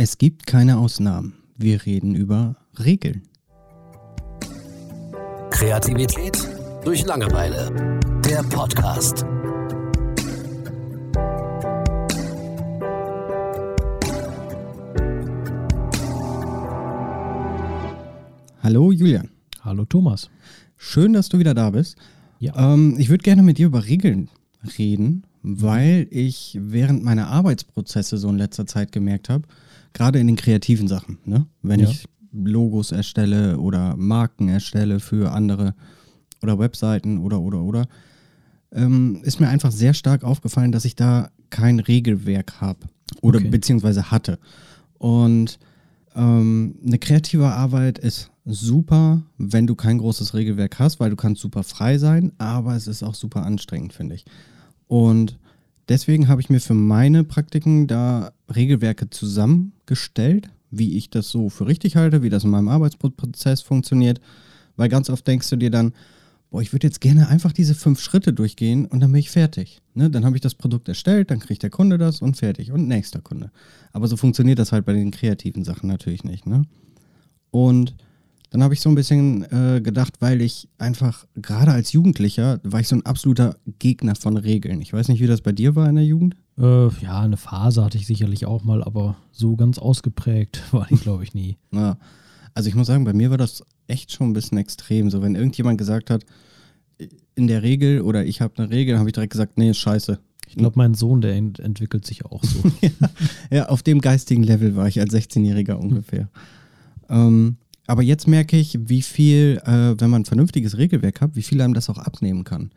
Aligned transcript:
Es 0.00 0.16
gibt 0.16 0.46
keine 0.46 0.78
Ausnahmen. 0.78 1.34
Wir 1.56 1.84
reden 1.84 2.14
über 2.14 2.54
Regeln. 2.78 3.22
Kreativität 5.50 6.38
durch 6.84 7.04
Langeweile. 7.04 7.98
Der 8.24 8.44
Podcast. 8.44 9.24
Hallo 18.62 18.92
Julian. 18.92 19.30
Hallo 19.62 19.84
Thomas. 19.84 20.30
Schön, 20.76 21.12
dass 21.12 21.28
du 21.28 21.40
wieder 21.40 21.54
da 21.54 21.70
bist. 21.70 21.96
Ja. 22.38 22.54
Ähm, 22.72 22.94
ich 22.98 23.08
würde 23.08 23.24
gerne 23.24 23.42
mit 23.42 23.58
dir 23.58 23.66
über 23.66 23.84
Regeln 23.84 24.30
reden, 24.78 25.24
weil 25.42 26.06
ich 26.12 26.56
während 26.60 27.02
meiner 27.02 27.26
Arbeitsprozesse 27.26 28.16
so 28.16 28.28
in 28.28 28.38
letzter 28.38 28.64
Zeit 28.64 28.92
gemerkt 28.92 29.28
habe, 29.28 29.48
gerade 29.92 30.18
in 30.18 30.26
den 30.26 30.36
kreativen 30.36 30.88
Sachen, 30.88 31.18
ne? 31.24 31.46
wenn 31.62 31.80
Ja. 31.80 31.88
ich 31.88 32.06
Logos 32.32 32.92
erstelle 32.92 33.58
oder 33.58 33.96
Marken 33.96 34.48
erstelle 34.48 35.00
für 35.00 35.32
andere 35.32 35.74
oder 36.42 36.58
Webseiten 36.58 37.18
oder 37.18 37.40
oder 37.40 37.62
oder, 37.62 37.86
ähm, 38.72 39.20
ist 39.22 39.40
mir 39.40 39.48
einfach 39.48 39.72
sehr 39.72 39.94
stark 39.94 40.24
aufgefallen, 40.24 40.72
dass 40.72 40.84
ich 40.84 40.94
da 40.94 41.30
kein 41.50 41.80
Regelwerk 41.80 42.60
habe 42.60 42.80
oder 43.22 43.38
Okay. 43.38 43.48
beziehungsweise 43.48 44.10
hatte. 44.10 44.38
Und 44.98 45.58
ähm, 46.14 46.74
eine 46.86 46.98
kreative 46.98 47.46
Arbeit 47.48 47.98
ist 47.98 48.30
super, 48.44 49.22
wenn 49.38 49.66
du 49.66 49.74
kein 49.74 49.98
großes 49.98 50.34
Regelwerk 50.34 50.78
hast, 50.78 51.00
weil 51.00 51.10
du 51.10 51.16
kannst 51.16 51.40
super 51.40 51.62
frei 51.62 51.98
sein, 51.98 52.32
aber 52.38 52.76
es 52.76 52.86
ist 52.86 53.02
auch 53.02 53.14
super 53.14 53.44
anstrengend, 53.44 53.92
finde 53.94 54.16
ich. 54.16 54.24
Und 54.86 55.38
deswegen 55.88 56.28
habe 56.28 56.40
ich 56.40 56.50
mir 56.50 56.60
für 56.60 56.74
meine 56.74 57.24
Praktiken 57.24 57.86
da 57.86 58.32
Regelwerke 58.54 59.10
zusammengestellt, 59.10 60.50
wie 60.70 60.96
ich 60.96 61.10
das 61.10 61.30
so 61.30 61.48
für 61.48 61.66
richtig 61.66 61.96
halte, 61.96 62.22
wie 62.22 62.30
das 62.30 62.44
in 62.44 62.50
meinem 62.50 62.68
Arbeitsprozess 62.68 63.62
funktioniert, 63.62 64.20
weil 64.76 64.88
ganz 64.88 65.10
oft 65.10 65.26
denkst 65.26 65.48
du 65.50 65.56
dir 65.56 65.70
dann, 65.70 65.92
boah, 66.50 66.62
ich 66.62 66.72
würde 66.72 66.86
jetzt 66.86 67.00
gerne 67.00 67.28
einfach 67.28 67.52
diese 67.52 67.74
fünf 67.74 68.00
Schritte 68.00 68.32
durchgehen 68.32 68.86
und 68.86 69.00
dann 69.00 69.12
bin 69.12 69.20
ich 69.20 69.30
fertig. 69.30 69.80
Ne? 69.94 70.10
Dann 70.10 70.24
habe 70.24 70.36
ich 70.36 70.40
das 70.40 70.54
Produkt 70.54 70.88
erstellt, 70.88 71.30
dann 71.30 71.40
kriegt 71.40 71.62
der 71.62 71.70
Kunde 71.70 71.98
das 71.98 72.22
und 72.22 72.36
fertig 72.36 72.72
und 72.72 72.88
nächster 72.88 73.20
Kunde. 73.20 73.50
Aber 73.92 74.08
so 74.08 74.16
funktioniert 74.16 74.58
das 74.58 74.72
halt 74.72 74.84
bei 74.84 74.92
den 74.92 75.10
kreativen 75.10 75.64
Sachen 75.64 75.88
natürlich 75.88 76.24
nicht. 76.24 76.46
Ne? 76.46 76.62
Und 77.50 77.94
dann 78.50 78.62
habe 78.62 78.74
ich 78.74 78.80
so 78.80 78.88
ein 78.88 78.94
bisschen 78.94 79.44
äh, 79.52 79.80
gedacht, 79.80 80.14
weil 80.20 80.40
ich 80.40 80.68
einfach, 80.78 81.26
gerade 81.34 81.72
als 81.72 81.92
Jugendlicher, 81.92 82.60
war 82.64 82.80
ich 82.80 82.88
so 82.88 82.96
ein 82.96 83.04
absoluter 83.04 83.56
Gegner 83.78 84.14
von 84.14 84.36
Regeln. 84.36 84.80
Ich 84.80 84.92
weiß 84.92 85.08
nicht, 85.08 85.20
wie 85.20 85.26
das 85.26 85.42
bei 85.42 85.52
dir 85.52 85.76
war 85.76 85.88
in 85.88 85.96
der 85.96 86.04
Jugend. 86.04 86.34
Äh, 86.58 86.88
ja, 87.02 87.20
eine 87.20 87.36
Phase 87.36 87.84
hatte 87.84 87.98
ich 87.98 88.06
sicherlich 88.06 88.46
auch 88.46 88.64
mal, 88.64 88.82
aber 88.82 89.16
so 89.32 89.56
ganz 89.56 89.78
ausgeprägt 89.78 90.62
war 90.72 90.86
die, 90.86 90.96
glaube 90.96 91.24
ich, 91.24 91.34
nie. 91.34 91.56
Ja. 91.72 91.98
Also 92.54 92.68
ich 92.68 92.74
muss 92.74 92.86
sagen, 92.86 93.04
bei 93.04 93.12
mir 93.12 93.30
war 93.30 93.38
das 93.38 93.62
echt 93.86 94.12
schon 94.12 94.30
ein 94.30 94.32
bisschen 94.32 94.58
extrem. 94.58 95.10
So, 95.10 95.22
wenn 95.22 95.34
irgendjemand 95.34 95.78
gesagt 95.78 96.10
hat, 96.10 96.24
in 97.34 97.46
der 97.46 97.62
Regel 97.62 98.00
oder 98.00 98.24
ich 98.24 98.40
habe 98.40 98.54
eine 98.56 98.70
Regel, 98.70 98.98
habe 98.98 99.08
ich 99.08 99.12
direkt 99.12 99.32
gesagt, 99.32 99.58
nee, 99.58 99.70
ist 99.70 99.78
scheiße. 99.78 100.18
Ich 100.48 100.56
glaube, 100.56 100.78
mein 100.78 100.94
Sohn, 100.94 101.20
der 101.20 101.34
ent 101.34 101.60
entwickelt 101.60 102.06
sich 102.06 102.24
auch 102.24 102.42
so. 102.42 102.62
Ja, 103.50 103.68
auf 103.68 103.82
dem 103.82 104.00
geistigen 104.00 104.42
Level 104.42 104.74
war 104.76 104.88
ich 104.88 104.98
als 104.98 105.14
16-Jähriger 105.14 105.74
ungefähr. 105.74 106.28
Ähm, 107.08 107.58
aber 107.88 108.02
jetzt 108.02 108.28
merke 108.28 108.56
ich, 108.56 108.78
wie 108.88 109.00
viel, 109.00 109.60
äh, 109.64 109.98
wenn 109.98 110.10
man 110.10 110.22
ein 110.22 110.26
vernünftiges 110.26 110.76
Regelwerk 110.76 111.22
hat, 111.22 111.34
wie 111.34 111.42
viel 111.42 111.60
einem 111.62 111.72
das 111.72 111.88
auch 111.88 111.96
abnehmen 111.96 112.44
kann. 112.44 112.70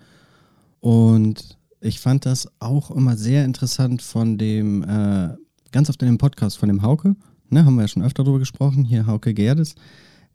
Und 0.80 1.58
ich 1.82 2.00
fand 2.00 2.26
das 2.26 2.50
auch 2.60 2.90
immer 2.92 3.18
sehr 3.18 3.44
interessant 3.44 4.02
von 4.02 4.38
dem, 4.38 4.84
äh, 4.84 5.36
ganz 5.74 5.90
oft 5.90 6.02
in 6.02 6.08
dem 6.08 6.18
Podcast 6.18 6.58
von 6.58 6.70
dem 6.70 6.82
Hauke, 6.82 7.18
ne, 7.50 7.66
haben 7.66 7.76
wir 7.76 7.82
ja 7.82 7.88
schon 7.90 8.04
öfter 8.04 8.24
drüber 8.24 8.40
gesprochen, 8.40 8.86
hier 8.86 9.06
Hauke 9.06 9.34
Gerdes. 9.34 9.76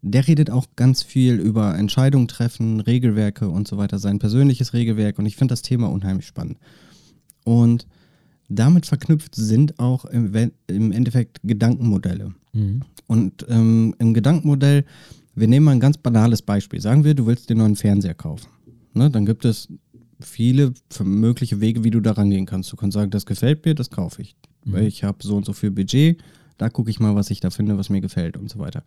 Der 0.02 0.28
redet 0.28 0.50
auch 0.50 0.66
ganz 0.77 1.02
viel 1.02 1.36
über 1.36 1.77
Entscheidungen 1.78 2.28
treffen, 2.28 2.80
Regelwerke 2.80 3.48
und 3.48 3.66
so 3.66 3.78
weiter, 3.78 3.98
sein 3.98 4.18
persönliches 4.18 4.74
Regelwerk. 4.74 5.18
Und 5.18 5.24
ich 5.24 5.36
finde 5.36 5.52
das 5.52 5.62
Thema 5.62 5.90
unheimlich 5.90 6.27
spannend. 6.27 6.58
Und 7.45 7.86
damit 8.48 8.86
verknüpft 8.86 9.34
sind 9.34 9.79
auch 9.79 10.05
im, 10.05 10.33
im 10.67 10.92
Endeffekt 10.92 11.40
Gedankenmodelle. 11.42 12.34
Mhm. 12.52 12.83
Und 13.07 13.46
ähm, 13.48 13.95
im 13.98 14.14
Gedankenmodell, 14.14 14.84
wir 15.34 15.48
nehmen 15.48 15.67
mal 15.67 15.73
ein 15.73 15.80
ganz 15.80 15.98
banales 15.98 16.42
Beispiel. 16.42 16.80
Sagen 16.80 17.05
wir, 17.05 17.14
du 17.14 17.27
willst 17.27 17.51
dir 17.51 17.55
neuen 17.55 17.77
Fernseher 17.77 18.14
kaufen. 18.14 18.48
Ne? 18.95 19.11
Dann 19.11 19.27
gibt 19.27 19.45
es 19.45 19.68
viele 20.20 20.73
mögliche 21.02 21.61
Wege, 21.61 21.84
wie 21.84 21.90
du 21.90 22.01
da 22.01 22.12
rangehen 22.12 22.46
kannst. 22.46 22.73
Du 22.73 22.77
kannst 22.77 22.95
sagen, 22.95 23.11
das 23.11 23.27
gefällt 23.27 23.64
mir, 23.64 23.74
das 23.74 23.90
kaufe 23.90 24.23
ich. 24.23 24.36
Weil 24.64 24.86
ich 24.86 25.05
habe 25.05 25.18
so 25.23 25.36
und 25.36 25.45
so 25.45 25.52
viel 25.52 25.70
Budget, 25.70 26.20
da 26.58 26.70
gucke 26.70 26.90
ich 26.90 26.98
mal, 26.98 27.14
was 27.14 27.30
ich 27.30 27.40
da 27.40 27.51
finde, 27.51 27.78
was 27.78 27.90
mir 27.90 28.01
gefällt 28.01 28.36
und 28.36 28.51
so 28.51 28.58
weiter. 28.58 28.83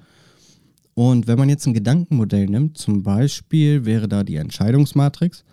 Und 0.94 1.28
wenn 1.28 1.38
man 1.38 1.48
jetzt 1.48 1.66
ein 1.66 1.74
Gedankenmodell 1.74 2.48
nimmt, 2.48 2.78
zum 2.78 3.04
Beispiel 3.04 3.86
wäre 3.86 4.10
da 4.10 4.24
die 4.24 4.36
Entscheidungsmatrix, 4.36 5.46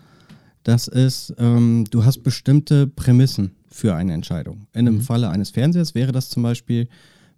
das 0.63 0.89
ist, 0.89 1.33
ähm, 1.37 1.85
du 1.89 2.03
hast 2.03 2.23
bestimmte 2.23 2.87
Prämissen 2.87 3.51
für 3.69 3.95
eine 3.95 4.13
Entscheidung. 4.13 4.67
In 4.73 4.87
einem 4.87 5.01
Falle 5.01 5.29
eines 5.29 5.49
Fernsehers 5.49 5.95
wäre 5.95 6.11
das 6.11 6.29
zum 6.29 6.43
Beispiel, 6.43 6.87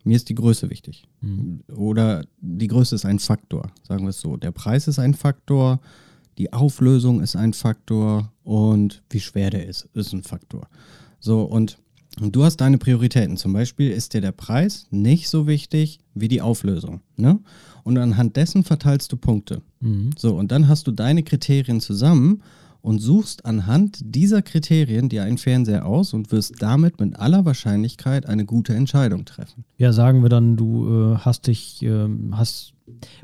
mir 0.03 0.15
ist 0.15 0.29
die 0.29 0.35
Größe 0.35 0.69
wichtig. 0.69 1.07
Oder 1.75 2.23
die 2.39 2.67
Größe 2.67 2.95
ist 2.95 3.05
ein 3.05 3.19
Faktor, 3.19 3.71
sagen 3.83 4.03
wir 4.03 4.09
es 4.09 4.21
so. 4.21 4.37
Der 4.37 4.51
Preis 4.51 4.87
ist 4.87 4.99
ein 4.99 5.13
Faktor, 5.13 5.79
die 6.37 6.53
Auflösung 6.53 7.21
ist 7.21 7.35
ein 7.35 7.53
Faktor 7.53 8.31
und 8.43 9.03
wie 9.09 9.19
schwer 9.19 9.49
der 9.49 9.67
ist, 9.67 9.89
ist 9.93 10.13
ein 10.13 10.23
Faktor. 10.23 10.69
So, 11.19 11.41
und 11.43 11.77
du 12.17 12.45
hast 12.45 12.57
deine 12.57 12.77
Prioritäten. 12.77 13.35
Zum 13.35 13.51
Beispiel 13.51 13.91
ist 13.91 14.13
dir 14.13 14.21
der 14.21 14.31
Preis 14.31 14.87
nicht 14.89 15.27
so 15.27 15.47
wichtig 15.47 15.99
wie 16.13 16.29
die 16.29 16.41
Auflösung. 16.41 17.01
Ne? 17.17 17.39
Und 17.83 17.97
anhand 17.97 18.37
dessen 18.37 18.63
verteilst 18.63 19.11
du 19.11 19.17
Punkte. 19.17 19.61
So, 20.17 20.35
und 20.35 20.51
dann 20.51 20.69
hast 20.69 20.87
du 20.87 20.91
deine 20.91 21.23
Kriterien 21.23 21.81
zusammen 21.81 22.41
und 22.81 22.99
suchst 22.99 23.45
anhand 23.45 23.99
dieser 24.01 24.41
Kriterien 24.41 25.09
dir 25.09 25.23
einen 25.23 25.37
Fernseher 25.37 25.85
aus 25.85 26.13
und 26.13 26.31
wirst 26.31 26.55
damit 26.59 26.99
mit 26.99 27.17
aller 27.17 27.45
Wahrscheinlichkeit 27.45 28.25
eine 28.25 28.45
gute 28.45 28.73
Entscheidung 28.73 29.25
treffen. 29.25 29.65
Ja, 29.77 29.91
sagen 29.91 30.21
wir 30.21 30.29
dann, 30.29 30.55
du 30.55 31.13
äh, 31.13 31.17
hast 31.17 31.47
dich, 31.47 31.81
ähm, 31.83 32.37
hast, 32.37 32.73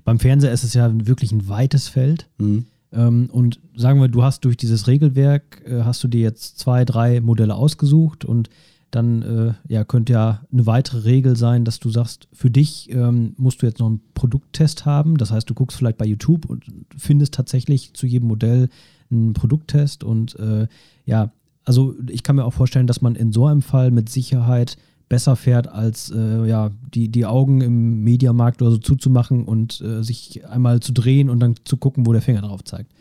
beim 0.04 0.20
Fernseher 0.20 0.52
ist 0.52 0.64
es 0.64 0.74
ja 0.74 0.92
wirklich 1.08 1.32
ein 1.32 1.48
weites 1.48 1.88
Feld. 1.88 2.28
Mhm. 2.38 2.66
Ähm, 2.92 3.30
und 3.32 3.60
sagen 3.76 4.02
wir, 4.02 4.08
du 4.08 4.24
hast 4.24 4.46
durch 4.46 4.58
dieses 4.58 4.88
Regelwerk, 4.88 5.62
äh, 5.66 5.84
hast 5.84 6.04
du 6.04 6.08
dir 6.08 6.22
jetzt 6.22 6.60
zwei, 6.60 6.86
drei 6.86 7.22
Modelle 7.22 7.56
ausgesucht 7.56 8.26
und 8.26 8.50
dann 8.92 9.22
äh, 9.24 9.54
ja, 9.68 9.84
könnte 9.84 10.14
ja 10.14 10.42
eine 10.52 10.66
weitere 10.66 11.00
Regel 11.00 11.36
sein, 11.36 11.66
dass 11.66 11.80
du 11.80 11.90
sagst, 11.90 12.30
für 12.32 12.50
dich 12.50 12.90
ähm, 12.92 13.34
musst 13.38 13.62
du 13.62 13.66
jetzt 13.66 13.80
noch 13.80 13.88
einen 13.88 14.02
Produkttest 14.14 14.86
haben. 14.86 15.18
Das 15.18 15.32
heißt, 15.32 15.50
du 15.50 15.54
guckst 15.54 15.78
vielleicht 15.78 15.98
bei 15.98 16.06
YouTube 16.06 16.46
und 16.46 16.64
findest 16.96 17.34
tatsächlich 17.34 17.94
zu 17.94 18.08
jedem 18.08 18.30
Modell 18.30 18.70
einen 19.12 19.34
Produkttest. 19.34 20.04
Und 20.04 20.38
äh, 20.40 20.68
ja, 21.06 21.32
also 21.64 21.96
ich 22.10 22.24
kann 22.24 22.36
mir 22.36 22.46
auch 22.46 22.54
vorstellen, 22.54 22.88
dass 22.88 23.02
man 23.02 23.16
in 23.16 23.32
so 23.32 23.48
einem 23.48 23.62
Fall 23.62 23.92
mit 23.92 24.10
Sicherheit 24.10 24.78
besser 25.10 25.36
fährt, 25.36 25.68
als 25.68 26.12
äh, 26.12 26.48
ja, 26.48 26.72
die, 26.94 27.10
die 27.10 27.26
Augen 27.26 27.62
im 27.62 28.04
Mediamarkt 28.04 28.62
oder 28.62 28.72
so 28.72 28.78
zuzumachen 28.78 29.46
und 29.46 29.82
äh, 29.82 30.04
sich 30.04 30.48
einmal 30.48 30.80
zu 30.80 30.94
drehen 30.94 31.30
und 31.30 31.40
dann 31.40 31.56
zu 31.64 31.78
gucken, 31.78 32.06
wo 32.06 32.14
der 32.14 32.22
Finger 32.22 32.42
drauf 32.42 32.64
zeigt. 32.64 32.92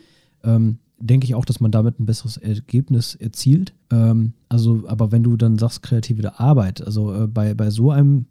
Ähm, 0.43 0.77
denke 0.99 1.25
ich 1.25 1.35
auch, 1.35 1.45
dass 1.45 1.59
man 1.59 1.71
damit 1.71 1.99
ein 1.99 2.05
besseres 2.05 2.37
Ergebnis 2.37 3.15
erzielt. 3.15 3.73
Ähm, 3.91 4.33
also, 4.49 4.83
aber 4.87 5.11
wenn 5.11 5.23
du 5.23 5.35
dann 5.35 5.57
sagst, 5.57 5.81
kreative 5.81 6.39
Arbeit, 6.39 6.81
also 6.85 7.13
äh, 7.13 7.27
bei, 7.27 7.53
bei 7.53 7.69
so 7.69 7.91
einem, 7.91 8.27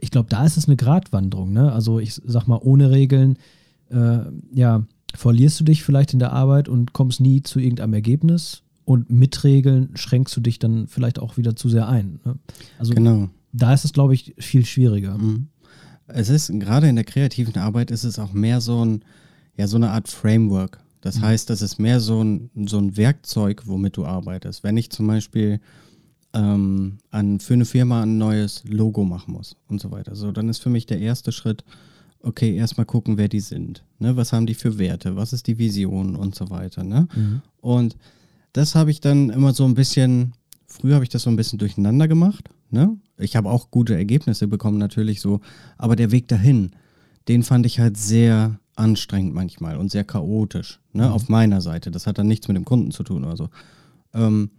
ich 0.00 0.10
glaube, 0.10 0.28
da 0.28 0.44
ist 0.44 0.56
es 0.56 0.66
eine 0.66 0.76
Gratwanderung, 0.76 1.52
ne? 1.52 1.72
Also 1.72 1.98
ich 1.98 2.14
sag 2.14 2.46
mal, 2.46 2.60
ohne 2.62 2.90
Regeln, 2.90 3.36
äh, 3.90 4.20
ja, 4.54 4.84
verlierst 5.18 5.58
du 5.58 5.64
dich 5.64 5.82
vielleicht 5.82 6.12
in 6.12 6.20
der 6.20 6.32
Arbeit 6.32 6.68
und 6.68 6.92
kommst 6.92 7.20
nie 7.20 7.42
zu 7.42 7.58
irgendeinem 7.58 7.94
Ergebnis. 7.94 8.62
Und 8.84 9.10
mit 9.10 9.44
Regeln 9.44 9.90
schränkst 9.96 10.34
du 10.36 10.40
dich 10.40 10.58
dann 10.58 10.86
vielleicht 10.86 11.18
auch 11.18 11.36
wieder 11.36 11.56
zu 11.56 11.68
sehr 11.68 11.88
ein. 11.88 12.20
Ne? 12.24 12.38
Also 12.78 12.94
Genau. 12.94 13.28
da 13.52 13.74
ist 13.74 13.84
es, 13.84 13.92
glaube 13.92 14.14
ich, 14.14 14.34
viel 14.38 14.64
schwieriger. 14.64 15.18
Mhm. 15.18 15.48
Es 16.06 16.30
ist 16.30 16.50
gerade 16.60 16.88
in 16.88 16.94
der 16.94 17.04
kreativen 17.04 17.56
Arbeit 17.56 17.90
ist 17.90 18.04
es 18.04 18.18
auch 18.18 18.32
mehr 18.32 18.62
so 18.62 18.82
ein, 18.84 19.02
ja, 19.56 19.66
so 19.66 19.76
eine 19.76 19.90
Art 19.90 20.08
Framework. 20.08 20.78
Das 21.00 21.20
heißt, 21.20 21.50
das 21.50 21.62
ist 21.62 21.78
mehr 21.78 22.00
so 22.00 22.22
ein, 22.22 22.50
so 22.66 22.78
ein 22.78 22.96
Werkzeug, 22.96 23.64
womit 23.66 23.96
du 23.96 24.06
arbeitest. 24.06 24.64
Wenn 24.64 24.76
ich 24.76 24.90
zum 24.90 25.06
Beispiel 25.06 25.60
ähm, 26.32 26.98
an, 27.10 27.40
für 27.40 27.54
eine 27.54 27.64
Firma 27.64 28.02
ein 28.02 28.18
neues 28.18 28.62
Logo 28.64 29.04
machen 29.04 29.34
muss 29.34 29.56
und 29.68 29.80
so 29.80 29.90
weiter, 29.90 30.14
so, 30.14 30.32
dann 30.32 30.48
ist 30.48 30.58
für 30.58 30.70
mich 30.70 30.86
der 30.86 31.00
erste 31.00 31.30
Schritt, 31.32 31.64
okay, 32.22 32.56
erstmal 32.56 32.86
gucken, 32.86 33.16
wer 33.16 33.28
die 33.28 33.40
sind. 33.40 33.84
Ne? 33.98 34.16
Was 34.16 34.32
haben 34.32 34.46
die 34.46 34.54
für 34.54 34.78
Werte? 34.78 35.16
Was 35.16 35.32
ist 35.32 35.46
die 35.46 35.58
Vision 35.58 36.16
und 36.16 36.34
so 36.34 36.50
weiter. 36.50 36.84
Ne? 36.84 37.08
Und 37.60 37.96
das 38.52 38.74
habe 38.74 38.90
ich 38.90 39.00
dann 39.00 39.30
immer 39.30 39.52
so 39.52 39.64
ein 39.64 39.74
bisschen, 39.74 40.32
früher 40.66 40.94
habe 40.94 41.04
ich 41.04 41.10
das 41.10 41.22
so 41.22 41.30
ein 41.30 41.36
bisschen 41.36 41.58
durcheinander 41.58 42.08
gemacht. 42.08 42.48
Ne? 42.70 42.96
Ich 43.18 43.36
habe 43.36 43.48
auch 43.48 43.70
gute 43.70 43.94
Ergebnisse 43.94 44.48
bekommen, 44.48 44.78
natürlich 44.78 45.20
so. 45.20 45.40
Aber 45.76 45.96
der 45.96 46.10
Weg 46.10 46.28
dahin, 46.28 46.72
den 47.28 47.42
fand 47.42 47.66
ich 47.66 47.78
halt 47.78 47.96
sehr 47.96 48.58
anstrengend 48.76 49.34
manchmal 49.34 49.76
und 49.76 49.90
sehr 49.90 50.04
chaotisch. 50.04 50.80
Ne? 50.92 51.10
Auf 51.12 51.28
meiner 51.28 51.60
Seite. 51.60 51.90
Das 51.90 52.06
hat 52.06 52.18
dann 52.18 52.28
nichts 52.28 52.48
mit 52.48 52.56
dem 52.56 52.64
Kunden 52.64 52.90
zu 52.90 53.02
tun 53.02 53.24
oder 53.24 53.36
so. 53.36 53.48
Ähm, 54.14 54.50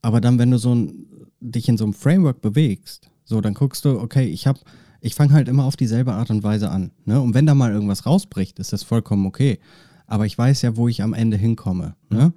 aber 0.00 0.20
dann, 0.20 0.38
wenn 0.38 0.50
du 0.50 0.58
so 0.58 0.74
ein, 0.74 1.06
dich 1.40 1.68
in 1.68 1.76
so 1.76 1.84
einem 1.84 1.94
Framework 1.94 2.40
bewegst, 2.40 3.08
so 3.24 3.36
So, 3.36 3.40
dann 3.40 3.54
guckst 3.54 3.84
du, 3.84 3.98
okay, 4.00 4.26
ich 4.26 4.46
habe, 4.46 4.60
ich 5.02 5.16
fange 5.16 5.32
halt 5.32 5.48
immer 5.48 5.64
auf 5.64 5.76
dieselbe 5.76 6.14
Art 6.14 6.30
und 6.30 6.44
Weise 6.44 6.70
an. 6.70 6.92
Ne? 7.04 7.20
Und 7.20 7.34
wenn 7.34 7.44
da 7.44 7.54
mal 7.54 7.72
irgendwas 7.72 8.06
rausbricht, 8.06 8.60
ist 8.60 8.72
das 8.72 8.84
vollkommen 8.84 9.26
okay. 9.26 9.58
Aber 10.06 10.26
ich 10.26 10.38
weiß 10.38 10.62
ja, 10.62 10.76
wo 10.76 10.86
ich 10.86 11.02
am 11.02 11.12
Ende 11.12 11.36
hinkomme. 11.36 11.96
Ne? 12.08 12.32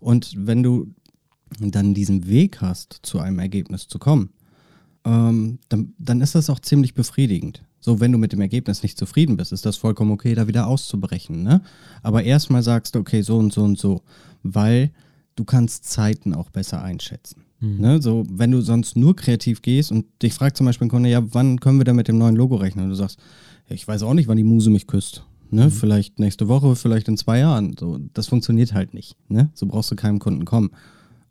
Und 0.00 0.34
wenn 0.36 0.64
du 0.64 0.92
dann 1.60 1.94
diesen 1.94 2.26
Weg 2.26 2.60
hast, 2.60 2.98
zu 3.02 3.20
einem 3.20 3.38
Ergebnis 3.38 3.86
zu 3.86 4.00
kommen, 4.00 4.30
ähm, 5.04 5.60
dann, 5.68 5.94
dann 5.98 6.20
ist 6.20 6.34
das 6.34 6.50
auch 6.50 6.58
ziemlich 6.58 6.94
befriedigend. 6.94 7.62
So, 7.78 8.00
wenn 8.00 8.10
du 8.10 8.18
mit 8.18 8.32
dem 8.32 8.40
Ergebnis 8.40 8.82
nicht 8.82 8.98
zufrieden 8.98 9.36
bist, 9.36 9.52
ist 9.52 9.64
das 9.64 9.76
vollkommen 9.76 10.10
okay, 10.10 10.34
da 10.34 10.48
wieder 10.48 10.66
auszubrechen. 10.66 11.44
Ne? 11.44 11.62
Aber 12.02 12.24
erstmal 12.24 12.64
sagst 12.64 12.96
du, 12.96 12.98
okay, 12.98 13.22
so 13.22 13.38
und 13.38 13.52
so 13.52 13.62
und 13.62 13.78
so, 13.78 14.02
weil 14.42 14.90
du 15.36 15.44
kannst 15.44 15.84
Zeiten 15.84 16.34
auch 16.34 16.50
besser 16.50 16.82
einschätzen. 16.82 17.44
Mhm. 17.60 17.80
Ne? 17.80 18.02
So, 18.02 18.24
wenn 18.30 18.50
du 18.50 18.60
sonst 18.60 18.96
nur 18.96 19.16
kreativ 19.16 19.62
gehst 19.62 19.90
und 19.90 20.06
dich 20.22 20.34
fragt 20.34 20.56
zum 20.56 20.66
Beispiel 20.66 20.86
ein 20.86 20.90
Kunde, 20.90 21.08
ja, 21.08 21.22
wann 21.32 21.60
können 21.60 21.78
wir 21.78 21.84
denn 21.84 21.96
mit 21.96 22.08
dem 22.08 22.18
neuen 22.18 22.36
Logo 22.36 22.56
rechnen? 22.56 22.84
Und 22.84 22.90
du 22.90 22.96
sagst, 22.96 23.18
ich 23.68 23.86
weiß 23.86 24.02
auch 24.02 24.14
nicht, 24.14 24.28
wann 24.28 24.36
die 24.36 24.44
Muse 24.44 24.70
mich 24.70 24.86
küsst. 24.86 25.24
Ne? 25.50 25.66
Mhm. 25.66 25.70
Vielleicht 25.70 26.18
nächste 26.18 26.48
Woche, 26.48 26.76
vielleicht 26.76 27.08
in 27.08 27.16
zwei 27.16 27.40
Jahren. 27.40 27.76
So, 27.78 27.98
das 28.14 28.28
funktioniert 28.28 28.74
halt 28.74 28.94
nicht. 28.94 29.16
Ne? 29.28 29.50
So 29.54 29.66
brauchst 29.66 29.90
du 29.90 29.96
keinem 29.96 30.18
Kunden 30.18 30.44
kommen. 30.44 30.70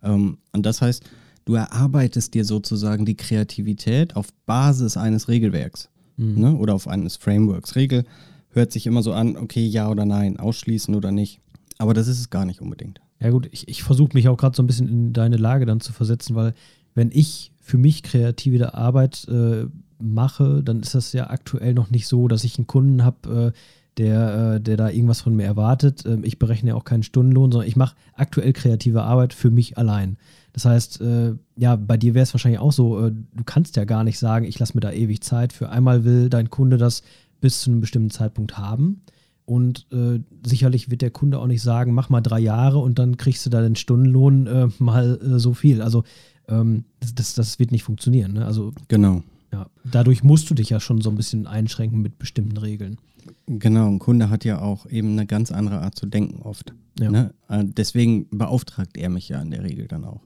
Ähm, 0.03 0.37
und 0.53 0.65
das 0.65 0.81
heißt, 0.81 1.03
du 1.45 1.55
erarbeitest 1.55 2.33
dir 2.33 2.45
sozusagen 2.45 3.05
die 3.05 3.15
Kreativität 3.15 4.15
auf 4.15 4.27
Basis 4.45 4.97
eines 4.97 5.27
Regelwerks 5.27 5.89
mhm. 6.17 6.41
ne? 6.41 6.55
oder 6.55 6.73
auf 6.73 6.87
eines 6.87 7.15
Frameworks. 7.15 7.75
Regel 7.75 8.05
hört 8.49 8.71
sich 8.71 8.87
immer 8.87 9.03
so 9.03 9.13
an, 9.13 9.37
okay, 9.37 9.65
ja 9.65 9.89
oder 9.89 10.05
nein, 10.05 10.37
ausschließen 10.37 10.95
oder 10.95 11.11
nicht. 11.11 11.39
Aber 11.77 11.93
das 11.93 12.07
ist 12.07 12.19
es 12.19 12.29
gar 12.29 12.45
nicht 12.45 12.61
unbedingt. 12.61 13.01
Ja 13.19 13.29
gut, 13.31 13.49
ich, 13.51 13.67
ich 13.67 13.83
versuche 13.83 14.11
mich 14.13 14.27
auch 14.27 14.37
gerade 14.37 14.55
so 14.55 14.63
ein 14.63 14.67
bisschen 14.67 14.87
in 14.87 15.13
deine 15.13 15.37
Lage 15.37 15.65
dann 15.65 15.79
zu 15.79 15.91
versetzen, 15.93 16.35
weil 16.35 16.53
wenn 16.93 17.11
ich 17.11 17.51
für 17.59 17.77
mich 17.77 18.03
kreative 18.03 18.73
Arbeit 18.73 19.27
äh, 19.27 19.65
mache, 19.99 20.63
dann 20.63 20.81
ist 20.81 20.95
das 20.95 21.13
ja 21.13 21.29
aktuell 21.29 21.73
noch 21.73 21.89
nicht 21.89 22.07
so, 22.07 22.27
dass 22.27 22.43
ich 22.43 22.57
einen 22.57 22.67
Kunden 22.67 23.03
habe, 23.03 23.53
äh, 23.53 23.57
der, 23.97 24.55
äh, 24.55 24.61
der 24.61 24.77
da 24.77 24.89
irgendwas 24.89 25.21
von 25.21 25.35
mir 25.35 25.45
erwartet. 25.45 26.05
Ähm, 26.05 26.23
ich 26.23 26.39
berechne 26.39 26.69
ja 26.69 26.75
auch 26.75 26.83
keinen 26.83 27.03
Stundenlohn, 27.03 27.51
sondern 27.51 27.67
ich 27.67 27.75
mache 27.75 27.95
aktuell 28.13 28.53
kreative 28.53 29.01
Arbeit 29.03 29.33
für 29.33 29.49
mich 29.49 29.77
allein. 29.77 30.17
Das 30.53 30.65
heißt, 30.65 31.01
äh, 31.01 31.33
ja, 31.55 31.75
bei 31.75 31.97
dir 31.97 32.13
wäre 32.13 32.23
es 32.23 32.33
wahrscheinlich 32.33 32.59
auch 32.59 32.71
so, 32.71 33.05
äh, 33.05 33.11
du 33.11 33.43
kannst 33.43 33.75
ja 33.75 33.85
gar 33.85 34.03
nicht 34.03 34.19
sagen, 34.19 34.45
ich 34.45 34.59
lasse 34.59 34.75
mir 34.75 34.81
da 34.81 34.91
ewig 34.91 35.21
Zeit. 35.21 35.53
Für 35.53 35.69
einmal 35.69 36.03
will 36.03 36.29
dein 36.29 36.49
Kunde 36.49 36.77
das 36.77 37.03
bis 37.41 37.61
zu 37.61 37.71
einem 37.71 37.81
bestimmten 37.81 38.09
Zeitpunkt 38.09 38.57
haben. 38.57 39.01
Und 39.47 39.87
äh, 39.93 40.19
sicherlich 40.45 40.91
wird 40.91 41.01
der 41.01 41.09
Kunde 41.09 41.39
auch 41.39 41.47
nicht 41.47 41.61
sagen, 41.61 41.93
mach 41.93 42.09
mal 42.09 42.19
drei 42.19 42.39
Jahre 42.41 42.79
und 42.79 42.99
dann 42.99 43.15
kriegst 43.15 43.45
du 43.45 43.49
da 43.49 43.61
den 43.61 43.77
Stundenlohn 43.77 44.45
äh, 44.45 44.67
mal 44.77 45.17
äh, 45.21 45.39
so 45.39 45.53
viel. 45.53 45.81
Also 45.81 46.03
ähm, 46.49 46.83
das, 46.99 47.15
das, 47.15 47.33
das, 47.33 47.57
wird 47.57 47.71
nicht 47.71 47.83
funktionieren. 47.83 48.33
Ne? 48.33 48.45
Also 48.45 48.73
genau. 48.89 49.23
Ja, 49.53 49.67
dadurch 49.89 50.21
musst 50.21 50.49
du 50.49 50.53
dich 50.53 50.69
ja 50.69 50.81
schon 50.81 50.99
so 50.99 51.09
ein 51.09 51.15
bisschen 51.15 51.47
einschränken 51.47 52.01
mit 52.01 52.19
bestimmten 52.19 52.57
Regeln. 52.57 52.97
Genau, 53.45 53.87
ein 53.87 53.99
Kunde 53.99 54.29
hat 54.29 54.43
ja 54.43 54.61
auch 54.61 54.85
eben 54.89 55.13
eine 55.13 55.25
ganz 55.25 55.49
andere 55.53 55.79
Art 55.79 55.95
zu 55.95 56.07
denken 56.07 56.41
oft. 56.41 56.73
Ja. 56.99 57.09
Ne? 57.09 57.33
Deswegen 57.49 58.27
beauftragt 58.29 58.97
er 58.97 59.07
mich 59.07 59.29
ja 59.29 59.41
in 59.41 59.51
der 59.51 59.63
Regel 59.63 59.87
dann 59.87 60.03
auch. 60.03 60.21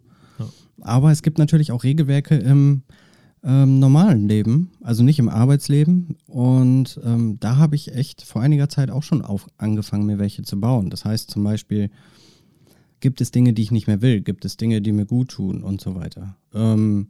Aber 0.81 1.11
es 1.11 1.21
gibt 1.21 1.37
natürlich 1.37 1.71
auch 1.71 1.83
Regelwerke 1.83 2.35
im 2.35 2.81
ähm, 3.43 3.79
normalen 3.79 4.27
Leben, 4.27 4.71
also 4.81 5.03
nicht 5.03 5.19
im 5.19 5.29
Arbeitsleben. 5.29 6.17
Und 6.27 6.99
ähm, 7.03 7.37
da 7.39 7.57
habe 7.57 7.75
ich 7.75 7.93
echt 7.93 8.21
vor 8.23 8.41
einiger 8.41 8.69
Zeit 8.69 8.91
auch 8.91 9.03
schon 9.03 9.21
auf, 9.21 9.47
angefangen, 9.57 10.05
mir 10.05 10.19
welche 10.19 10.43
zu 10.43 10.59
bauen. 10.59 10.89
Das 10.89 11.05
heißt 11.05 11.31
zum 11.31 11.43
Beispiel, 11.43 11.89
gibt 12.99 13.19
es 13.21 13.31
Dinge, 13.31 13.53
die 13.53 13.63
ich 13.63 13.71
nicht 13.71 13.87
mehr 13.87 14.01
will? 14.01 14.21
Gibt 14.21 14.45
es 14.45 14.57
Dinge, 14.57 14.81
die 14.81 14.91
mir 14.91 15.05
gut 15.05 15.29
tun 15.29 15.63
und 15.63 15.81
so 15.81 15.95
weiter? 15.95 16.35
Ähm, 16.53 17.07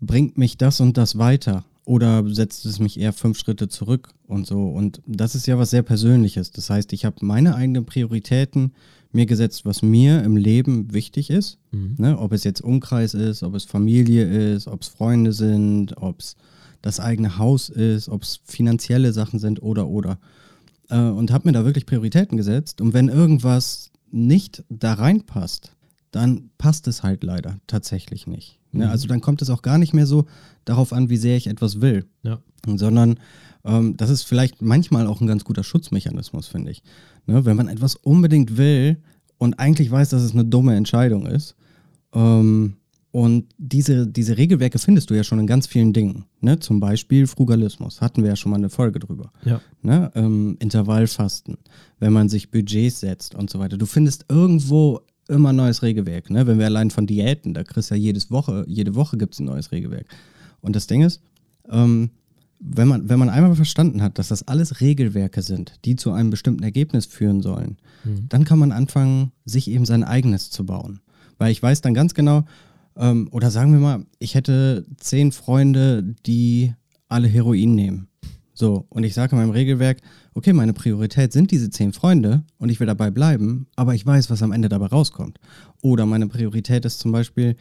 bringt 0.00 0.38
mich 0.38 0.56
das 0.56 0.80
und 0.80 0.96
das 0.96 1.18
weiter? 1.18 1.64
Oder 1.86 2.26
setzt 2.26 2.64
es 2.64 2.78
mich 2.78 2.98
eher 2.98 3.12
fünf 3.12 3.38
Schritte 3.38 3.68
zurück 3.68 4.14
und 4.26 4.46
so? 4.46 4.68
Und 4.68 5.02
das 5.06 5.34
ist 5.34 5.46
ja 5.46 5.58
was 5.58 5.70
sehr 5.70 5.82
Persönliches. 5.82 6.50
Das 6.50 6.70
heißt, 6.70 6.94
ich 6.94 7.04
habe 7.04 7.16
meine 7.20 7.54
eigenen 7.54 7.84
Prioritäten, 7.84 8.72
mir 9.14 9.26
gesetzt, 9.26 9.64
was 9.64 9.82
mir 9.82 10.22
im 10.22 10.36
Leben 10.36 10.92
wichtig 10.92 11.30
ist. 11.30 11.58
Mhm. 11.70 11.94
Ne? 11.98 12.18
Ob 12.18 12.32
es 12.32 12.44
jetzt 12.44 12.60
Umkreis 12.60 13.14
ist, 13.14 13.42
ob 13.42 13.54
es 13.54 13.64
Familie 13.64 14.54
ist, 14.54 14.66
ob 14.66 14.82
es 14.82 14.88
Freunde 14.88 15.32
sind, 15.32 15.96
ob 15.96 16.20
es 16.20 16.36
das 16.82 17.00
eigene 17.00 17.38
Haus 17.38 17.70
ist, 17.70 18.08
ob 18.08 18.22
es 18.22 18.40
finanzielle 18.44 19.12
Sachen 19.12 19.38
sind 19.38 19.62
oder 19.62 19.88
oder. 19.88 20.18
Äh, 20.90 20.98
und 20.98 21.32
habe 21.32 21.48
mir 21.48 21.52
da 21.52 21.64
wirklich 21.64 21.86
Prioritäten 21.86 22.36
gesetzt. 22.36 22.80
Und 22.80 22.92
wenn 22.92 23.08
irgendwas 23.08 23.90
nicht 24.10 24.64
da 24.68 24.94
reinpasst, 24.94 25.72
dann 26.10 26.50
passt 26.58 26.86
es 26.86 27.02
halt 27.02 27.24
leider 27.24 27.58
tatsächlich 27.66 28.26
nicht. 28.26 28.58
Ne? 28.72 28.86
Mhm. 28.86 28.90
Also 28.90 29.08
dann 29.08 29.20
kommt 29.20 29.42
es 29.42 29.50
auch 29.50 29.62
gar 29.62 29.78
nicht 29.78 29.94
mehr 29.94 30.06
so 30.06 30.26
darauf 30.64 30.92
an, 30.92 31.08
wie 31.08 31.16
sehr 31.16 31.36
ich 31.36 31.46
etwas 31.46 31.80
will. 31.80 32.04
Ja. 32.22 32.40
Sondern 32.66 33.18
ähm, 33.64 33.96
das 33.96 34.10
ist 34.10 34.22
vielleicht 34.24 34.62
manchmal 34.62 35.06
auch 35.06 35.20
ein 35.20 35.26
ganz 35.26 35.44
guter 35.44 35.64
Schutzmechanismus, 35.64 36.46
finde 36.46 36.70
ich. 36.70 36.82
Ne? 37.26 37.44
Wenn 37.44 37.56
man 37.56 37.68
etwas 37.68 37.96
unbedingt 37.96 38.56
will 38.56 38.98
und 39.38 39.58
eigentlich 39.58 39.90
weiß, 39.90 40.10
dass 40.10 40.22
es 40.22 40.32
eine 40.32 40.44
dumme 40.44 40.76
Entscheidung 40.76 41.26
ist. 41.26 41.56
Ähm, 42.12 42.76
und 43.10 43.46
diese, 43.58 44.08
diese 44.08 44.36
Regelwerke 44.36 44.78
findest 44.78 45.08
du 45.08 45.14
ja 45.14 45.22
schon 45.22 45.38
in 45.38 45.46
ganz 45.46 45.68
vielen 45.68 45.92
Dingen. 45.92 46.24
Ne? 46.40 46.58
Zum 46.58 46.80
Beispiel 46.80 47.28
Frugalismus, 47.28 48.00
hatten 48.00 48.22
wir 48.22 48.30
ja 48.30 48.36
schon 48.36 48.50
mal 48.50 48.56
eine 48.56 48.70
Folge 48.70 48.98
drüber. 48.98 49.30
Ja. 49.44 49.60
Ne? 49.82 50.10
Ähm, 50.16 50.56
Intervallfasten, 50.58 51.56
wenn 52.00 52.12
man 52.12 52.28
sich 52.28 52.50
Budgets 52.50 53.00
setzt 53.00 53.36
und 53.36 53.50
so 53.50 53.60
weiter. 53.60 53.76
Du 53.78 53.86
findest 53.86 54.26
irgendwo 54.28 55.00
immer 55.28 55.50
ein 55.50 55.56
neues 55.56 55.82
Regelwerk. 55.82 56.28
Ne? 56.28 56.46
Wenn 56.46 56.58
wir 56.58 56.66
allein 56.66 56.90
von 56.90 57.06
Diäten, 57.06 57.54
da 57.54 57.62
kriegst 57.62 57.90
du 57.90 57.94
ja 57.94 58.00
jedes 58.00 58.30
Woche, 58.30 58.64
jede 58.66 58.94
Woche 58.96 59.16
gibt 59.16 59.34
es 59.34 59.40
ein 59.40 59.46
neues 59.46 59.70
Regelwerk. 59.70 60.06
Und 60.60 60.74
das 60.74 60.88
Ding 60.88 61.02
ist, 61.02 61.20
ähm, 61.70 62.10
wenn 62.66 62.88
man, 62.88 63.08
wenn 63.08 63.18
man 63.18 63.28
einmal 63.28 63.54
verstanden 63.54 64.02
hat, 64.02 64.18
dass 64.18 64.28
das 64.28 64.48
alles 64.48 64.80
Regelwerke 64.80 65.42
sind, 65.42 65.74
die 65.84 65.96
zu 65.96 66.12
einem 66.12 66.30
bestimmten 66.30 66.62
Ergebnis 66.62 67.04
führen 67.04 67.42
sollen, 67.42 67.76
mhm. 68.04 68.26
dann 68.30 68.44
kann 68.44 68.58
man 68.58 68.72
anfangen, 68.72 69.32
sich 69.44 69.70
eben 69.70 69.84
sein 69.84 70.02
eigenes 70.02 70.50
zu 70.50 70.64
bauen. 70.64 71.00
Weil 71.36 71.52
ich 71.52 71.62
weiß 71.62 71.82
dann 71.82 71.92
ganz 71.92 72.14
genau, 72.14 72.44
ähm, 72.96 73.28
oder 73.32 73.50
sagen 73.50 73.72
wir 73.72 73.80
mal, 73.80 74.06
ich 74.18 74.34
hätte 74.34 74.86
zehn 74.96 75.30
Freunde, 75.30 76.14
die 76.24 76.72
alle 77.08 77.28
Heroin 77.28 77.74
nehmen. 77.74 78.08
So, 78.54 78.86
und 78.88 79.04
ich 79.04 79.14
sage 79.14 79.32
in 79.32 79.42
meinem 79.42 79.50
Regelwerk, 79.50 80.00
okay, 80.32 80.52
meine 80.52 80.72
Priorität 80.72 81.32
sind 81.32 81.50
diese 81.50 81.68
zehn 81.70 81.92
Freunde 81.92 82.44
und 82.56 82.70
ich 82.70 82.80
will 82.80 82.86
dabei 82.86 83.10
bleiben, 83.10 83.66
aber 83.76 83.94
ich 83.94 84.06
weiß, 84.06 84.30
was 84.30 84.42
am 84.42 84.52
Ende 84.52 84.68
dabei 84.68 84.86
rauskommt. 84.86 85.38
Oder 85.82 86.06
meine 86.06 86.28
Priorität 86.28 86.84
ist 86.84 87.00
zum 87.00 87.12
Beispiel, 87.12 87.56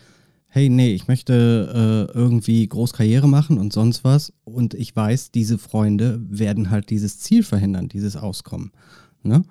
hey, 0.54 0.70
nee, 0.70 0.94
ich 0.94 1.08
möchte 1.08 2.08
äh, 2.14 2.16
irgendwie 2.16 2.68
groß 2.68 2.94
Karriere 2.94 3.28
machen 3.28 3.58
und 3.58 3.74
sonst 3.74 4.04
was. 4.04 4.34
Und 4.44 4.76
ich 4.76 4.96
weiß, 4.96 5.32
diese 5.32 5.58
Freunde 5.58 6.22
werden 6.30 6.70
halt 6.70 6.92
dieses 6.92 7.18
Ziel 7.18 7.42
verhindern, 7.42 7.90
dieses 7.90 8.16
Auskommen. 8.16 8.72
Ne? 9.24 9.42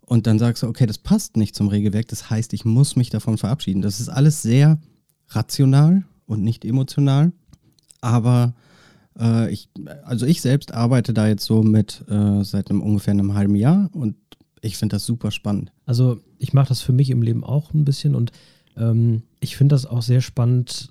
Und 0.00 0.26
dann 0.26 0.40
sagst 0.40 0.64
du, 0.64 0.66
okay, 0.66 0.86
das 0.86 0.98
passt 0.98 1.36
nicht 1.36 1.54
zum 1.54 1.68
Regelwerk. 1.68 2.08
Das 2.08 2.28
heißt, 2.28 2.52
ich 2.54 2.64
muss 2.64 2.96
mich 2.96 3.08
davon 3.08 3.38
verabschieden. 3.38 3.82
Das 3.82 4.00
ist 4.00 4.08
alles 4.08 4.42
sehr 4.42 4.80
rational 5.28 6.02
und 6.26 6.42
nicht 6.42 6.64
emotional. 6.64 7.30
Aber 8.00 8.56
äh, 9.16 9.52
ich, 9.52 9.68
also 10.02 10.26
ich 10.26 10.40
selbst 10.40 10.74
arbeite 10.74 11.14
da 11.14 11.28
jetzt 11.28 11.44
so 11.44 11.62
mit 11.62 12.04
äh, 12.08 12.42
seit 12.42 12.68
einem 12.68 12.82
ungefähr 12.82 13.12
einem 13.12 13.34
halben 13.34 13.54
Jahr 13.54 13.90
und 13.92 14.16
ich 14.60 14.76
finde 14.76 14.96
das 14.96 15.06
super 15.06 15.30
spannend. 15.30 15.70
Also 15.86 16.18
ich 16.36 16.52
mache 16.52 16.70
das 16.70 16.80
für 16.80 16.92
mich 16.92 17.10
im 17.10 17.22
Leben 17.22 17.44
auch 17.44 17.72
ein 17.74 17.84
bisschen 17.84 18.16
und 18.16 18.32
ähm, 18.78 19.22
ich 19.40 19.56
finde 19.56 19.74
das 19.74 19.86
auch 19.86 20.02
sehr 20.02 20.20
spannend, 20.20 20.90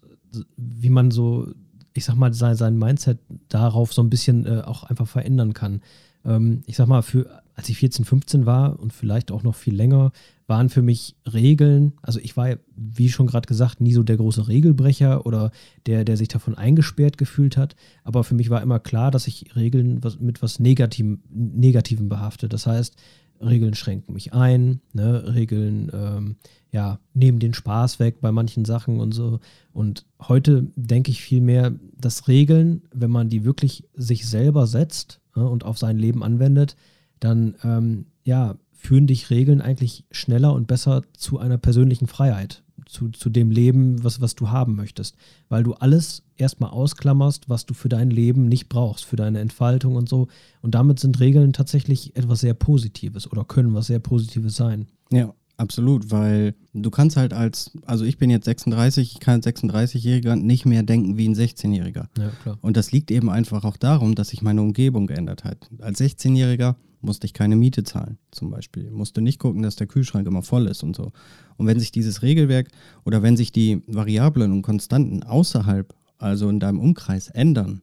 wie 0.58 0.89
man 0.89 1.12
so, 1.12 1.48
ich 1.94 2.06
sag 2.06 2.15
mal, 2.15 2.34
sein, 2.34 2.56
sein 2.56 2.77
Mindset 2.77 3.20
darauf 3.50 3.94
so 3.94 4.01
ein 4.01 4.10
bisschen 4.10 4.46
äh, 4.46 4.62
auch 4.62 4.84
einfach 4.84 5.08
verändern 5.08 5.53
kann. 5.53 5.82
Ähm, 6.25 6.62
ich 6.65 6.75
sag 6.75 6.88
mal, 6.88 7.01
für, 7.01 7.41
als 7.56 7.70
ich 7.70 7.77
14, 7.77 8.06
15 8.06 8.46
war 8.46 8.79
und 8.79 8.94
vielleicht 8.94 9.32
auch 9.32 9.44
noch 9.44 9.56
viel 9.56 9.75
länger, 9.75 10.12
waren 10.48 10.70
für 10.70 10.82
mich 10.82 11.15
Regeln, 11.32 11.94
also 12.01 12.20
ich 12.20 12.38
war, 12.38 12.56
wie 12.75 13.10
schon 13.10 13.27
gerade 13.27 13.48
gesagt, 13.48 13.82
nie 13.82 13.94
so 13.94 14.03
der 14.03 14.15
große 14.15 14.48
Regelbrecher 14.48 15.25
oder 15.25 15.51
der, 15.86 16.06
der 16.06 16.15
sich 16.15 16.29
davon 16.29 16.56
eingesperrt 16.56 17.17
gefühlt 17.17 17.58
hat. 17.58 17.75
Aber 18.03 18.24
für 18.24 18.36
mich 18.36 18.50
war 18.50 18.62
immer 18.62 18.79
klar, 18.79 19.12
dass 19.12 19.27
ich 19.27 19.56
Regeln 19.56 20.03
was, 20.03 20.20
mit 20.20 20.41
was 20.41 20.60
Negativem, 20.60 21.20
Negativem 21.29 22.08
behafte. 22.08 22.48
Das 22.48 22.65
heißt, 22.65 22.96
Regeln 23.41 23.74
schränken 23.74 24.13
mich 24.13 24.34
ein, 24.34 24.82
ne? 24.94 25.34
Regeln 25.34 25.91
ähm, 25.94 26.36
ja, 26.72 27.00
nehmen 27.13 27.39
den 27.39 27.53
Spaß 27.53 28.00
weg 28.00 28.22
bei 28.22 28.32
manchen 28.32 28.65
Sachen 28.65 29.00
und 29.00 29.13
so. 29.13 29.39
Und 29.74 30.06
heute 30.22 30.67
denke 30.75 31.12
ich 31.12 31.22
vielmehr, 31.22 31.74
dass 32.00 32.27
Regeln, 32.27 32.84
wenn 32.94 33.12
man 33.12 33.29
die 33.29 33.46
wirklich 33.46 33.86
sich 33.96 34.27
selber 34.27 34.67
setzt 34.67 35.22
ne, 35.36 35.48
und 35.48 35.63
auf 35.63 35.77
sein 35.77 35.98
Leben 35.98 36.24
anwendet, 36.24 36.75
dann 37.20 37.56
ähm, 37.63 38.06
ja, 38.24 38.58
führen 38.74 39.08
dich 39.08 39.29
Regeln 39.29 39.62
eigentlich 39.62 40.06
schneller 40.12 40.53
und 40.53 40.67
besser 40.67 41.01
zu 41.13 41.39
einer 41.39 41.58
persönlichen 41.58 42.08
Freiheit, 42.08 42.63
zu, 42.88 43.10
zu 43.10 43.29
dem 43.29 43.51
Leben, 43.51 44.03
was, 44.03 44.22
was 44.22 44.36
du 44.36 44.50
haben 44.50 44.75
möchtest. 44.75 45.15
Weil 45.50 45.63
du 45.63 45.74
alles 45.74 46.24
erstmal 46.36 46.72
ausklammerst, 46.72 47.50
was 47.50 47.65
du 47.65 47.74
für 47.74 47.89
dein 47.89 48.10
Leben 48.10 48.48
nicht 48.48 48.70
brauchst, 48.70 49.06
für 49.06 49.15
deine 49.15 49.39
Entfaltung 49.39 49.96
und 49.96 50.10
so. 50.10 50.27
Und 50.62 50.75
damit 50.75 51.00
sind 51.00 51.20
Regeln 51.20 51.53
tatsächlich 51.53 52.15
etwas 52.15 52.41
sehr 52.41 52.53
Positives 52.53 53.32
oder 53.32 53.44
können 53.44 53.74
was 53.74 53.88
sehr 53.88 54.00
Positives 54.00 54.56
sein. 54.56 54.88
Ja, 55.12 55.34
Absolut, 55.58 56.12
weil 56.12 56.53
du 56.74 56.91
kannst 56.91 57.17
halt 57.17 57.34
als, 57.34 57.72
also 57.88 58.06
ich 58.06 58.20
bin 58.20 58.29
jetzt 58.29 58.46
36, 58.46 59.13
ich 59.13 59.20
kann 59.20 59.36
als 59.36 59.48
36-Jähriger 59.48 60.36
nicht 60.36 60.67
mehr 60.67 60.84
denken 60.84 61.17
wie 61.17 61.27
ein 61.27 61.36
16-Jähriger. 61.36 62.06
Ja, 62.15 62.29
klar. 62.44 62.60
Und 62.62 62.77
das 62.77 62.91
liegt 62.91 63.10
eben 63.10 63.32
einfach 63.32 63.63
auch 63.63 63.77
darum, 63.77 64.13
dass 64.13 64.29
sich 64.29 64.44
meine 64.44 64.62
Umgebung 64.62 65.08
geändert 65.08 65.44
hat. 65.44 65.67
Als 65.79 66.00
16-Jähriger 66.00 66.75
musste 67.01 67.25
ich 67.25 67.34
keine 67.34 67.56
Miete 67.56 67.84
zahlen, 67.84 68.18
zum 68.32 68.50
Beispiel. 68.50 68.89
Musste 68.92 69.22
nicht 69.22 69.39
gucken, 69.39 69.62
dass 69.62 69.75
der 69.75 69.88
Kühlschrank 69.88 70.27
immer 70.27 70.42
voll 70.42 70.68
ist 70.68 70.84
und 70.84 70.96
so. 70.96 71.12
Und 71.58 71.68
wenn 71.68 71.80
sich 71.80 71.92
dieses 71.92 72.22
Regelwerk 72.22 72.70
oder 73.06 73.22
wenn 73.22 73.38
sich 73.38 73.51
die 73.51 73.82
Variablen 73.88 74.51
und 74.51 74.62
Konstanten 74.62 75.24
außerhalb, 75.24 75.94
also 76.18 76.50
in 76.50 76.60
deinem 76.60 76.80
Umkreis, 76.80 77.30
ändern, 77.30 77.82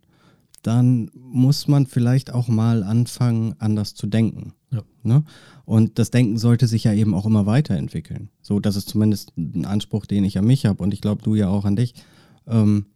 dann 0.62 1.10
muss 1.14 1.68
man 1.68 1.86
vielleicht 1.86 2.32
auch 2.32 2.48
mal 2.48 2.82
anfangen, 2.82 3.54
anders 3.58 3.94
zu 3.94 4.06
denken. 4.06 4.54
Ja. 4.70 4.82
Ne? 5.02 5.24
Und 5.64 5.98
das 5.98 6.10
Denken 6.10 6.38
sollte 6.38 6.66
sich 6.66 6.84
ja 6.84 6.92
eben 6.94 7.14
auch 7.14 7.26
immer 7.26 7.46
weiterentwickeln. 7.46 8.30
So, 8.40 8.60
das 8.60 8.76
ist 8.76 8.88
zumindest 8.88 9.36
ein 9.36 9.66
Anspruch, 9.66 10.06
den 10.06 10.24
ich 10.24 10.38
an 10.38 10.46
mich 10.46 10.66
habe 10.66 10.82
und 10.82 10.94
ich 10.94 11.00
glaube, 11.00 11.22
du 11.22 11.34
ja 11.34 11.48
auch 11.48 11.64
an 11.64 11.76
dich. 11.76 11.94
Ähm, 12.46 12.86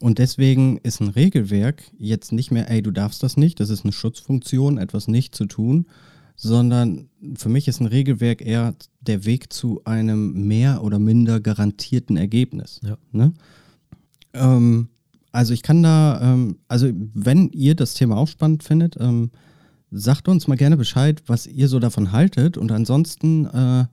und 0.00 0.18
deswegen 0.18 0.78
ist 0.78 1.00
ein 1.00 1.08
Regelwerk 1.08 1.82
jetzt 1.98 2.32
nicht 2.32 2.50
mehr, 2.50 2.70
ey, 2.70 2.82
du 2.82 2.90
darfst 2.90 3.22
das 3.22 3.36
nicht, 3.36 3.60
das 3.60 3.70
ist 3.70 3.84
eine 3.84 3.92
Schutzfunktion, 3.92 4.78
etwas 4.78 5.08
nicht 5.08 5.34
zu 5.34 5.46
tun, 5.46 5.86
sondern 6.36 7.08
für 7.36 7.48
mich 7.48 7.68
ist 7.68 7.80
ein 7.80 7.86
Regelwerk 7.86 8.44
eher 8.44 8.74
der 9.00 9.24
Weg 9.24 9.52
zu 9.52 9.82
einem 9.84 10.46
mehr 10.46 10.82
oder 10.82 10.98
minder 10.98 11.40
garantierten 11.40 12.16
Ergebnis. 12.16 12.80
Ja. 12.82 12.98
Ne? 13.12 13.32
Ähm, 14.32 14.88
also 15.32 15.52
ich 15.52 15.62
kann 15.62 15.82
da, 15.82 16.20
ähm, 16.20 16.58
also 16.68 16.90
wenn 17.14 17.50
ihr 17.50 17.74
das 17.74 17.94
Thema 17.94 18.16
auch 18.16 18.28
spannend 18.28 18.62
findet, 18.62 18.96
ähm, 19.00 19.30
sagt 19.90 20.28
uns 20.28 20.48
mal 20.48 20.56
gerne 20.56 20.76
Bescheid, 20.76 21.22
was 21.26 21.46
ihr 21.46 21.68
so 21.68 21.78
davon 21.78 22.12
haltet. 22.12 22.56
Und 22.56 22.72
ansonsten 22.72 23.46
äh, 23.46 23.86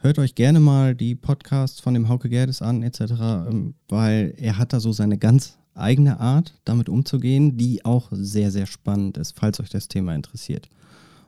hört 0.00 0.18
euch 0.18 0.34
gerne 0.34 0.60
mal 0.60 0.94
die 0.94 1.14
Podcasts 1.14 1.80
von 1.80 1.94
dem 1.94 2.08
Hauke 2.08 2.28
Gerdes 2.28 2.62
an, 2.62 2.82
etc., 2.82 3.00
ähm, 3.00 3.74
weil 3.88 4.34
er 4.36 4.58
hat 4.58 4.72
da 4.72 4.80
so 4.80 4.92
seine 4.92 5.18
ganz 5.18 5.58
eigene 5.74 6.20
Art, 6.20 6.54
damit 6.64 6.88
umzugehen, 6.88 7.56
die 7.56 7.84
auch 7.84 8.08
sehr, 8.12 8.50
sehr 8.50 8.66
spannend 8.66 9.16
ist, 9.16 9.38
falls 9.38 9.60
euch 9.60 9.70
das 9.70 9.88
Thema 9.88 10.14
interessiert. 10.14 10.68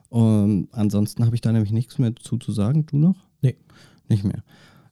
Und 0.09 0.67
ansonsten 0.71 1.25
habe 1.25 1.35
ich 1.35 1.41
da 1.41 1.51
nämlich 1.51 1.71
nichts 1.71 1.97
mehr 1.97 2.15
zu, 2.15 2.37
zu 2.37 2.51
sagen. 2.51 2.85
Du 2.85 2.97
noch? 2.97 3.15
Nee. 3.41 3.55
Nicht 4.09 4.23
mehr. 4.23 4.43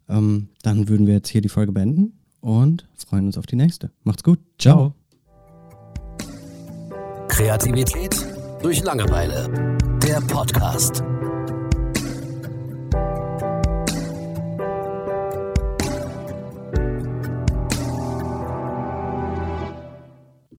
Ähm, 0.09 0.49
dann 0.63 0.89
würden 0.89 1.05
wir 1.05 1.13
jetzt 1.13 1.29
hier 1.29 1.41
die 1.41 1.49
Folge 1.49 1.71
beenden 1.71 2.13
und 2.39 2.87
freuen 3.07 3.27
uns 3.27 3.37
auf 3.37 3.45
die 3.45 3.55
nächste. 3.55 3.91
Macht's 4.03 4.23
gut. 4.23 4.39
Ciao. 4.57 4.95
Kreativität 7.27 8.15
durch 8.61 8.83
Langeweile. 8.83 9.77
Der 10.01 10.21
Podcast. 10.21 11.03